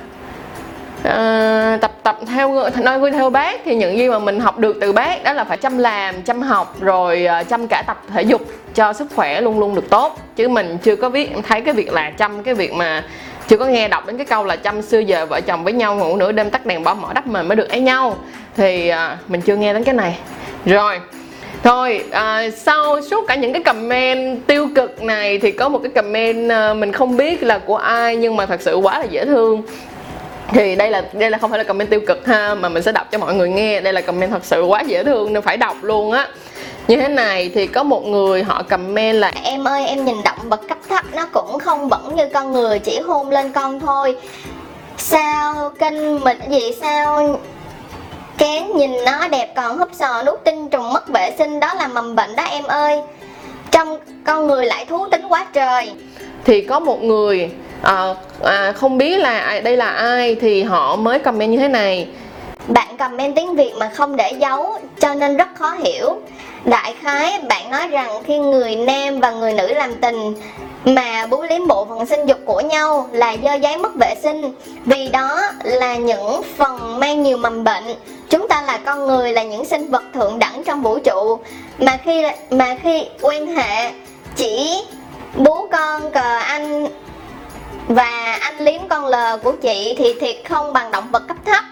Ờ, 1.04 1.78
tập 1.80 1.92
tập 2.02 2.18
theo 2.26 2.70
noi 2.82 2.98
gương 2.98 3.12
theo 3.12 3.30
bác 3.30 3.60
thì 3.64 3.74
những 3.74 3.98
gì 3.98 4.08
mà 4.08 4.18
mình 4.18 4.40
học 4.40 4.58
được 4.58 4.76
từ 4.80 4.92
bác 4.92 5.24
đó 5.24 5.32
là 5.32 5.44
phải 5.44 5.56
chăm 5.56 5.78
làm 5.78 6.22
chăm 6.22 6.42
học 6.42 6.76
rồi 6.80 7.24
ờ, 7.24 7.44
chăm 7.44 7.66
cả 7.68 7.82
tập 7.86 8.02
thể 8.14 8.22
dục 8.22 8.42
cho 8.74 8.92
sức 8.92 9.08
khỏe 9.14 9.40
luôn 9.40 9.60
luôn 9.60 9.74
được 9.74 9.90
tốt. 9.90 10.18
Chứ 10.36 10.48
mình 10.48 10.78
chưa 10.82 10.96
có 10.96 11.08
biết 11.08 11.30
thấy 11.48 11.60
cái 11.60 11.74
việc 11.74 11.92
là 11.92 12.10
chăm 12.10 12.42
cái 12.42 12.54
việc 12.54 12.72
mà 12.72 13.04
chưa 13.48 13.56
có 13.56 13.66
nghe 13.66 13.88
đọc 13.88 14.06
đến 14.06 14.16
cái 14.16 14.26
câu 14.26 14.44
là 14.44 14.56
chăm 14.56 14.82
xưa 14.82 14.98
giờ 14.98 15.26
vợ 15.26 15.40
chồng 15.40 15.64
với 15.64 15.72
nhau 15.72 15.96
ngủ 15.96 16.16
nửa 16.16 16.32
đêm 16.32 16.50
tắt 16.50 16.66
đèn 16.66 16.84
bỏ 16.84 16.94
mỏ 16.94 17.12
đắp 17.14 17.26
mền 17.26 17.48
mới 17.48 17.56
được 17.56 17.68
ấy 17.68 17.80
nhau. 17.80 18.16
Thì 18.56 18.92
uh, 18.92 19.30
mình 19.30 19.40
chưa 19.40 19.56
nghe 19.56 19.74
đến 19.74 19.84
cái 19.84 19.94
này. 19.94 20.18
Rồi 20.64 21.00
thôi 21.62 22.04
à, 22.10 22.50
sau 22.56 23.02
suốt 23.02 23.24
cả 23.28 23.34
những 23.34 23.52
cái 23.52 23.62
comment 23.62 24.46
tiêu 24.46 24.68
cực 24.74 25.02
này 25.02 25.38
thì 25.38 25.52
có 25.52 25.68
một 25.68 25.80
cái 25.82 25.92
comment 25.94 26.50
à, 26.50 26.74
mình 26.74 26.92
không 26.92 27.16
biết 27.16 27.42
là 27.42 27.58
của 27.58 27.76
ai 27.76 28.16
nhưng 28.16 28.36
mà 28.36 28.46
thật 28.46 28.60
sự 28.60 28.76
quá 28.76 28.98
là 28.98 29.04
dễ 29.04 29.24
thương 29.24 29.62
thì 30.52 30.76
đây 30.76 30.90
là 30.90 31.02
đây 31.12 31.30
là 31.30 31.38
không 31.38 31.50
phải 31.50 31.58
là 31.58 31.64
comment 31.64 31.90
tiêu 31.90 32.00
cực 32.06 32.26
ha 32.26 32.54
mà 32.54 32.68
mình 32.68 32.82
sẽ 32.82 32.92
đọc 32.92 33.06
cho 33.10 33.18
mọi 33.18 33.34
người 33.34 33.48
nghe. 33.48 33.80
Đây 33.80 33.92
là 33.92 34.00
comment 34.00 34.30
thật 34.30 34.44
sự 34.44 34.62
quá 34.62 34.80
dễ 34.80 35.04
thương 35.04 35.32
nên 35.32 35.42
phải 35.42 35.56
đọc 35.56 35.76
luôn 35.82 36.12
á. 36.12 36.28
Như 36.88 36.96
thế 36.96 37.08
này 37.08 37.50
thì 37.54 37.66
có 37.66 37.82
một 37.82 38.06
người 38.06 38.42
họ 38.42 38.62
comment 38.62 39.16
là 39.16 39.32
em 39.44 39.68
ơi 39.68 39.86
em 39.86 40.04
nhìn 40.04 40.16
động 40.24 40.38
vật 40.48 40.60
cấp 40.68 40.78
thấp 40.88 41.04
nó 41.14 41.26
cũng 41.32 41.58
không 41.58 41.88
bẩn 41.88 42.16
như 42.16 42.28
con 42.34 42.52
người 42.52 42.78
chỉ 42.78 43.00
hôn 43.00 43.30
lên 43.30 43.52
con 43.52 43.80
thôi. 43.80 44.16
Sao 44.96 45.70
kênh 45.78 46.20
mình 46.20 46.38
gì 46.50 46.72
sao 46.80 47.38
kén 48.38 48.62
nhìn 48.76 48.90
nó 49.04 49.28
đẹp 49.28 49.52
còn 49.56 49.78
húp 49.78 49.88
sò 49.92 50.22
nút 50.22 50.40
tinh 50.44 50.68
trùng 50.68 50.92
mất 50.92 51.08
vệ 51.08 51.34
sinh? 51.38 51.60
Đó 51.60 51.74
là 51.74 51.88
mầm 51.88 52.14
bệnh 52.14 52.36
đó 52.36 52.44
em 52.44 52.64
ơi. 52.64 53.00
Trong 53.70 53.98
con 54.26 54.46
người 54.46 54.66
lại 54.66 54.84
thú 54.84 55.06
tính 55.10 55.22
quá 55.28 55.46
trời. 55.52 55.92
Thì 56.44 56.60
có 56.60 56.80
một 56.80 57.02
người 57.02 57.50
à, 57.82 58.14
à, 58.42 58.72
không 58.72 58.98
biết 58.98 59.18
là 59.18 59.60
đây 59.64 59.76
là 59.76 59.90
ai 59.90 60.34
thì 60.40 60.62
họ 60.62 60.96
mới 60.96 61.18
comment 61.18 61.50
như 61.50 61.58
thế 61.58 61.68
này. 61.68 62.08
Bạn 62.68 62.96
comment 62.96 63.36
tiếng 63.36 63.54
Việt 63.54 63.72
mà 63.78 63.88
không 63.88 64.16
để 64.16 64.32
dấu 64.40 64.78
cho 65.00 65.14
nên 65.14 65.36
rất 65.36 65.48
khó 65.54 65.70
hiểu. 65.70 66.20
Đại 66.64 66.94
khái 67.02 67.40
bạn 67.48 67.70
nói 67.70 67.88
rằng 67.88 68.22
khi 68.24 68.38
người 68.38 68.76
nam 68.76 69.20
và 69.20 69.30
người 69.30 69.52
nữ 69.52 69.74
làm 69.74 69.94
tình 69.94 70.34
mà 70.84 71.26
bú 71.26 71.42
liếm 71.42 71.66
bộ 71.66 71.84
phận 71.84 72.06
sinh 72.06 72.26
dục 72.26 72.38
của 72.44 72.60
nhau 72.60 73.08
là 73.12 73.32
do 73.32 73.54
giấy 73.54 73.76
mất 73.76 73.94
vệ 73.94 74.14
sinh. 74.22 74.54
Vì 74.84 75.08
đó 75.08 75.40
là 75.64 75.96
những 75.96 76.42
phần 76.56 77.00
mang 77.00 77.22
nhiều 77.22 77.36
mầm 77.36 77.64
bệnh. 77.64 77.84
Chúng 78.30 78.48
ta 78.48 78.62
là 78.62 78.78
con 78.84 79.06
người 79.06 79.32
là 79.32 79.42
những 79.42 79.64
sinh 79.64 79.90
vật 79.90 80.02
thượng 80.14 80.38
đẳng 80.38 80.62
trong 80.66 80.82
vũ 80.82 80.98
trụ. 80.98 81.38
Mà 81.78 81.98
khi 82.04 82.24
mà 82.50 82.76
khi 82.82 83.06
quan 83.20 83.46
hệ 83.46 83.92
chỉ 84.36 84.82
bú 85.36 85.68
con 85.72 86.10
cờ 86.10 86.38
anh 86.38 86.86
và 87.88 88.38
anh 88.40 88.58
liếm 88.58 88.88
con 88.88 89.06
lờ 89.06 89.38
của 89.42 89.52
chị 89.52 89.94
thì 89.98 90.14
thiệt 90.20 90.36
không 90.48 90.72
bằng 90.72 90.90
động 90.90 91.08
vật 91.12 91.22
cấp 91.28 91.36
thấp. 91.44 91.64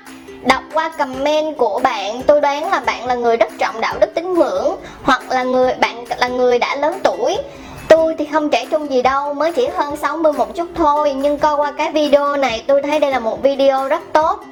Đọc 0.42 0.62
qua 0.74 0.88
comment 0.98 1.56
của 1.56 1.80
bạn, 1.82 2.22
tôi 2.22 2.40
đoán 2.40 2.70
là 2.70 2.80
bạn 2.80 3.06
là 3.06 3.14
người 3.14 3.36
rất 3.36 3.48
trọng 3.58 3.80
đạo 3.80 3.94
đức 4.00 4.14
tín 4.14 4.34
ngưỡng 4.34 4.76
hoặc 5.02 5.30
là 5.30 5.42
người 5.42 5.74
bạn 5.80 6.04
là 6.18 6.28
người 6.28 6.58
đã 6.58 6.76
lớn 6.76 6.98
tuổi. 7.04 7.38
Tôi 7.88 8.14
thì 8.18 8.28
không 8.32 8.50
trẻ 8.50 8.66
trung 8.70 8.90
gì 8.90 9.02
đâu, 9.02 9.34
mới 9.34 9.52
chỉ 9.52 9.66
hơn 9.66 9.96
60 9.96 10.32
một 10.32 10.54
chút 10.56 10.68
thôi, 10.74 11.12
nhưng 11.12 11.38
coi 11.38 11.56
qua 11.56 11.72
cái 11.72 11.92
video 11.92 12.36
này 12.36 12.64
tôi 12.66 12.82
thấy 12.82 12.98
đây 12.98 13.10
là 13.10 13.18
một 13.18 13.42
video 13.42 13.88
rất 13.88 14.02
tốt, 14.12 14.44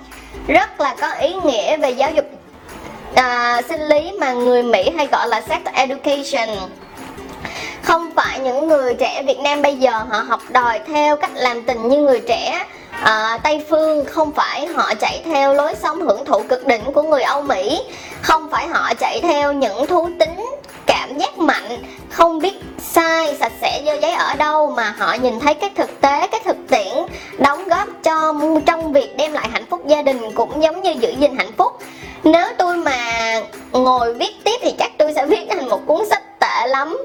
rất 0.48 0.80
là 0.80 0.94
có 1.00 1.10
ý 1.10 1.34
nghĩa 1.44 1.76
về 1.76 1.90
giáo 1.90 2.10
dục 2.10 2.24
à, 3.14 3.60
sinh 3.68 3.80
lý 3.80 4.12
mà 4.20 4.32
người 4.32 4.62
Mỹ 4.62 4.90
hay 4.96 5.06
gọi 5.06 5.28
là 5.28 5.40
sex 5.40 5.60
education 5.72 6.48
không 7.88 8.10
phải 8.16 8.38
những 8.38 8.68
người 8.68 8.94
trẻ 8.94 9.22
Việt 9.26 9.38
Nam 9.38 9.62
bây 9.62 9.76
giờ 9.76 9.90
họ 9.90 10.18
học 10.18 10.40
đòi 10.48 10.80
theo 10.86 11.16
cách 11.16 11.30
làm 11.34 11.62
tình 11.62 11.88
như 11.88 11.96
người 11.98 12.20
trẻ 12.20 12.66
à, 12.90 13.38
Tây 13.42 13.64
phương. 13.70 14.04
Không 14.04 14.32
phải 14.32 14.66
họ 14.66 14.94
chạy 14.94 15.22
theo 15.24 15.54
lối 15.54 15.74
sống 15.82 16.00
hưởng 16.00 16.24
thụ 16.24 16.42
cực 16.48 16.66
đỉnh 16.66 16.92
của 16.92 17.02
người 17.02 17.22
Âu 17.22 17.42
Mỹ. 17.42 17.80
Không 18.22 18.50
phải 18.50 18.68
họ 18.68 18.94
chạy 18.94 19.20
theo 19.22 19.52
những 19.52 19.86
thú 19.86 20.08
tính 20.18 20.46
cảm 20.86 21.18
giác 21.18 21.38
mạnh 21.38 21.78
không 22.10 22.38
biết 22.38 22.54
sai 22.78 23.36
sạch 23.40 23.52
sẽ 23.60 23.82
dơ 23.86 23.94
giấy 23.94 24.12
ở 24.12 24.34
đâu 24.34 24.70
mà 24.76 24.94
họ 24.98 25.14
nhìn 25.14 25.40
thấy 25.40 25.54
cái 25.54 25.70
thực 25.76 26.00
tế 26.00 26.26
cái 26.26 26.40
thực 26.44 26.56
tiễn 26.68 26.94
đóng 27.38 27.68
góp 27.68 27.88
cho 28.02 28.34
trong 28.66 28.92
việc 28.92 29.16
đem 29.16 29.32
lại 29.32 29.48
hạnh 29.52 29.66
phúc 29.70 29.86
gia 29.86 30.02
đình 30.02 30.32
cũng 30.34 30.62
giống 30.62 30.82
như 30.82 30.94
giữ 31.00 31.10
gìn 31.18 31.36
hạnh 31.36 31.52
phúc. 31.56 31.72
Nếu 32.24 32.46
tôi 32.58 32.76
mà 32.76 33.32
ngồi 33.72 34.14
viết 34.14 34.44
tiếp 34.44 34.56
thì 34.62 34.74
chắc 34.78 34.90
tôi 34.98 35.12
sẽ 35.14 35.26
viết 35.26 35.46
thành 35.50 35.68
một 35.68 35.80
cuốn 35.86 36.08
sách 36.10 36.22
lắm. 36.68 36.98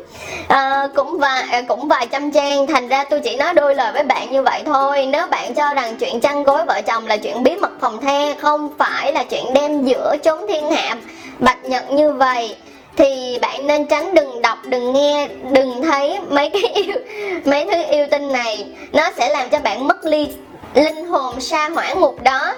À, 0.48 0.88
cũng 0.96 1.18
vài 1.20 1.44
ờ, 1.52 1.62
cũng 1.68 1.88
vài 1.88 2.08
trăm 2.12 2.32
trang. 2.32 2.68
Thành 2.68 2.88
ra 2.88 3.04
tôi 3.04 3.20
chỉ 3.20 3.36
nói 3.36 3.54
đôi 3.54 3.76
lời 3.76 3.94
với 3.94 4.04
bạn 4.04 4.32
như 4.32 4.42
vậy 4.42 4.62
thôi. 4.66 5.06
Nếu 5.06 5.28
bạn 5.28 5.56
cho 5.56 5.74
rằng 5.74 5.96
chuyện 5.96 6.20
chăn 6.20 6.44
gối 6.44 6.66
vợ 6.66 6.82
chồng 6.82 7.08
là 7.08 7.18
chuyện 7.18 7.44
bí 7.44 7.56
mật 7.56 7.72
phòng 7.82 8.02
the 8.02 8.34
không 8.40 8.70
phải 8.78 9.14
là 9.14 9.24
chuyện 9.24 9.46
đem 9.54 9.84
giữa 9.84 10.16
chốn 10.24 10.40
thiên 10.48 10.72
hạ 10.72 10.96
bạch 11.40 11.66
nhật 11.66 11.92
như 11.92 12.14
vậy 12.14 12.56
thì 12.98 13.40
bạn 13.42 13.68
nên 13.68 13.86
tránh 13.86 14.14
đừng 14.14 14.42
đọc 14.42 14.58
đừng 14.66 14.94
nghe 14.94 15.28
đừng 15.52 15.82
thấy 15.84 16.20
mấy 16.30 16.50
cái 16.50 16.62
yêu 16.74 16.96
mấy 17.46 17.66
thứ 17.66 17.84
yêu 17.90 18.08
tinh 18.12 18.32
này. 18.32 18.66
Nó 18.94 19.10
sẽ 19.18 19.30
làm 19.30 19.50
cho 19.50 19.60
bạn 19.60 19.88
mất 19.88 20.06
ly 20.06 20.28
linh 20.74 21.06
hồn 21.06 21.42
sa 21.42 21.70
hỏa 21.70 21.94
ngục 21.94 22.24
đó 22.24 22.54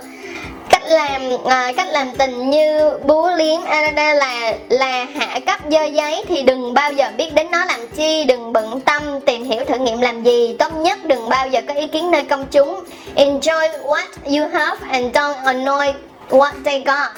làm 0.90 1.22
à, 1.46 1.72
cách 1.78 1.88
làm 1.92 2.08
tình 2.18 2.50
như 2.50 2.92
bú 3.04 3.28
liếm 3.38 3.62
arada 3.64 4.14
là 4.14 4.54
là 4.70 5.06
hạ 5.16 5.40
cấp 5.46 5.60
dơ 5.72 5.84
giấy 5.84 6.24
thì 6.28 6.44
đừng 6.44 6.74
bao 6.74 6.92
giờ 6.92 7.06
biết 7.18 7.34
đến 7.34 7.48
nó 7.52 7.66
làm 7.66 7.80
chi 7.96 8.24
đừng 8.24 8.54
bận 8.54 8.80
tâm 8.82 9.04
tìm 9.26 9.44
hiểu 9.44 9.66
thử 9.66 9.78
nghiệm 9.78 10.02
làm 10.02 10.24
gì. 10.24 10.56
Tốt 10.60 10.76
nhất 10.76 11.00
đừng 11.06 11.30
bao 11.30 11.48
giờ 11.48 11.62
có 11.68 11.74
ý 11.74 11.88
kiến 11.88 12.12
nơi 12.12 12.24
công 12.24 12.46
chúng. 12.52 12.84
Enjoy 13.16 13.70
what 13.84 14.08
you 14.26 14.48
have 14.54 14.78
and 14.92 15.16
don't 15.16 15.46
annoy 15.46 15.94
what 16.30 16.52
they 16.66 16.84
got. 16.86 17.10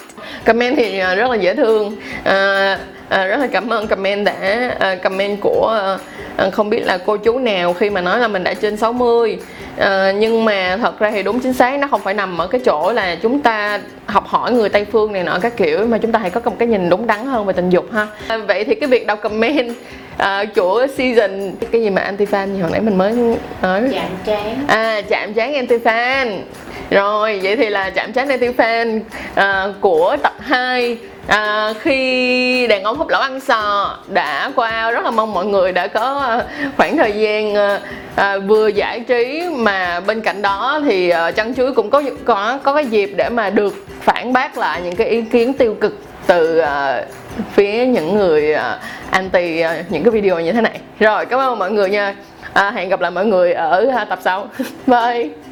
Comment 0.46 0.78
thì 0.78 1.00
à, 1.00 1.16
rất 1.16 1.30
là 1.32 1.36
dễ 1.36 1.56
thương. 1.56 1.96
À, 2.24 2.80
à, 3.10 3.26
rất 3.26 3.38
là 3.38 3.48
cảm 3.48 3.70
ơn 3.70 3.88
comment 3.88 4.26
đã 4.26 4.36
à, 4.80 4.96
comment 4.96 5.42
của 5.42 5.68
à, 5.82 5.98
à 6.38 6.50
không 6.50 6.70
biết 6.70 6.82
là 6.86 6.98
cô 6.98 7.18
chú 7.18 7.40
nào 7.40 7.74
khi 7.74 7.90
mà 7.90 8.02
nói 8.02 8.20
là 8.20 8.28
mình 8.28 8.44
đã 8.44 8.54
trên 8.54 8.78
60 8.78 9.40
à, 9.78 10.12
nhưng 10.12 10.46
mà 10.46 10.78
thật 10.82 11.00
ra 11.00 11.12
thì 11.12 11.24
đúng 11.24 11.40
chính 11.40 11.54
xác 11.54 11.80
nó 11.80 11.88
không 11.88 12.02
phải 12.02 12.14
nằm 12.14 12.38
ở 12.38 12.48
cái 12.48 12.62
chỗ 12.66 12.92
là 12.92 13.16
chúng 13.22 13.40
ta 13.40 13.80
học 14.06 14.28
hỏi 14.28 14.52
người 14.52 14.70
tây 14.70 14.86
phương 14.92 15.14
này 15.14 15.24
nọ 15.24 15.40
các 15.42 15.58
kiểu 15.58 15.88
mà 15.88 15.98
chúng 15.98 16.12
ta 16.12 16.20
hãy 16.20 16.30
có 16.30 16.42
một 16.46 16.56
cái 16.60 16.68
nhìn 16.68 16.90
đúng 16.90 17.08
đắn 17.08 17.26
hơn 17.26 17.46
về 17.46 17.54
tình 17.54 17.70
dục 17.70 17.86
ha. 17.94 18.08
À, 18.28 18.38
vậy 18.38 18.64
thì 18.64 18.76
cái 18.76 18.90
việc 18.90 19.08
đọc 19.08 19.20
comment 19.22 19.72
à, 20.18 20.44
của 20.56 20.88
season 20.98 21.52
cái 21.72 21.82
gì 21.82 21.90
mà 21.90 22.02
anti 22.02 22.26
fan 22.26 22.56
gì 22.56 22.62
hồi 22.62 22.72
nãy 22.72 22.82
mình 22.82 22.98
mới 22.98 23.14
nói? 23.62 23.82
Chạm 23.94 24.12
trán. 24.26 24.66
À 24.68 25.02
chạm 25.10 25.34
trán 25.34 25.54
anti 25.54 25.78
fan 25.78 26.40
rồi 26.90 27.40
vậy 27.44 27.56
thì 27.56 27.70
là 27.70 27.90
chạm 27.90 28.14
trán 28.14 28.30
anti 28.30 28.48
fan 28.48 29.00
à, 29.36 29.68
của 29.82 30.18
tập 30.24 30.34
2 30.40 30.98
à, 31.28 31.74
khi 31.82 32.68
đàn 32.68 32.84
ông 32.84 32.98
hút 32.98 33.08
lẩu 33.10 33.22
ăn 33.22 33.40
sò 33.40 33.98
đã 34.08 34.52
qua 34.56 34.92
rất 34.92 35.04
là 35.04 35.12
mong 35.12 35.34
mọi 35.34 35.46
người 35.46 35.72
đã 35.72 35.88
có 35.88 36.02
ờ, 36.02 36.46
khoảng 36.78 36.98
thời 36.98 37.12
gian 37.12 37.56
à, 38.16 38.38
vừa 38.38 38.68
giải 38.68 39.00
trí 39.00 39.44
mà 39.56 40.00
bên 40.00 40.22
cạnh 40.22 40.42
đó 40.42 40.82
thì 40.86 41.10
à, 41.10 41.32
chăn 41.32 41.56
chuối 41.56 41.74
cũng 41.74 41.90
có 41.90 42.02
có 42.26 42.60
có 42.64 42.74
cái 42.74 42.86
dịp 42.86 43.12
để 43.16 43.30
mà 43.30 43.50
được 43.50 43.86
phản 44.02 44.34
bác 44.34 44.58
lại 44.58 44.82
những 44.84 44.96
cái 44.96 45.08
ý 45.08 45.22
kiến 45.22 45.54
tiêu 45.54 45.76
cực 45.82 45.94
từ 46.28 46.58
à, 46.58 47.06
phía 47.54 47.86
những 47.86 48.16
người 48.16 48.54
à, 48.54 48.80
anti 49.10 49.60
à, 49.60 49.84
những 49.90 50.04
cái 50.04 50.12
video 50.12 50.40
như 50.40 50.52
thế 50.52 50.62
này. 50.62 50.80
Rồi 51.00 51.26
cảm 51.26 51.40
ơn 51.40 51.60
mọi 51.60 51.72
người 51.72 51.90
nha. 51.90 52.16
À, 52.54 52.72
hẹn 52.72 52.90
gặp 52.90 53.02
lại 53.02 53.12
mọi 53.12 53.26
người 53.26 53.54
ở 53.54 53.88
à, 53.96 54.06
tập 54.06 54.20
sau. 54.24 54.50
Bye. 54.88 55.47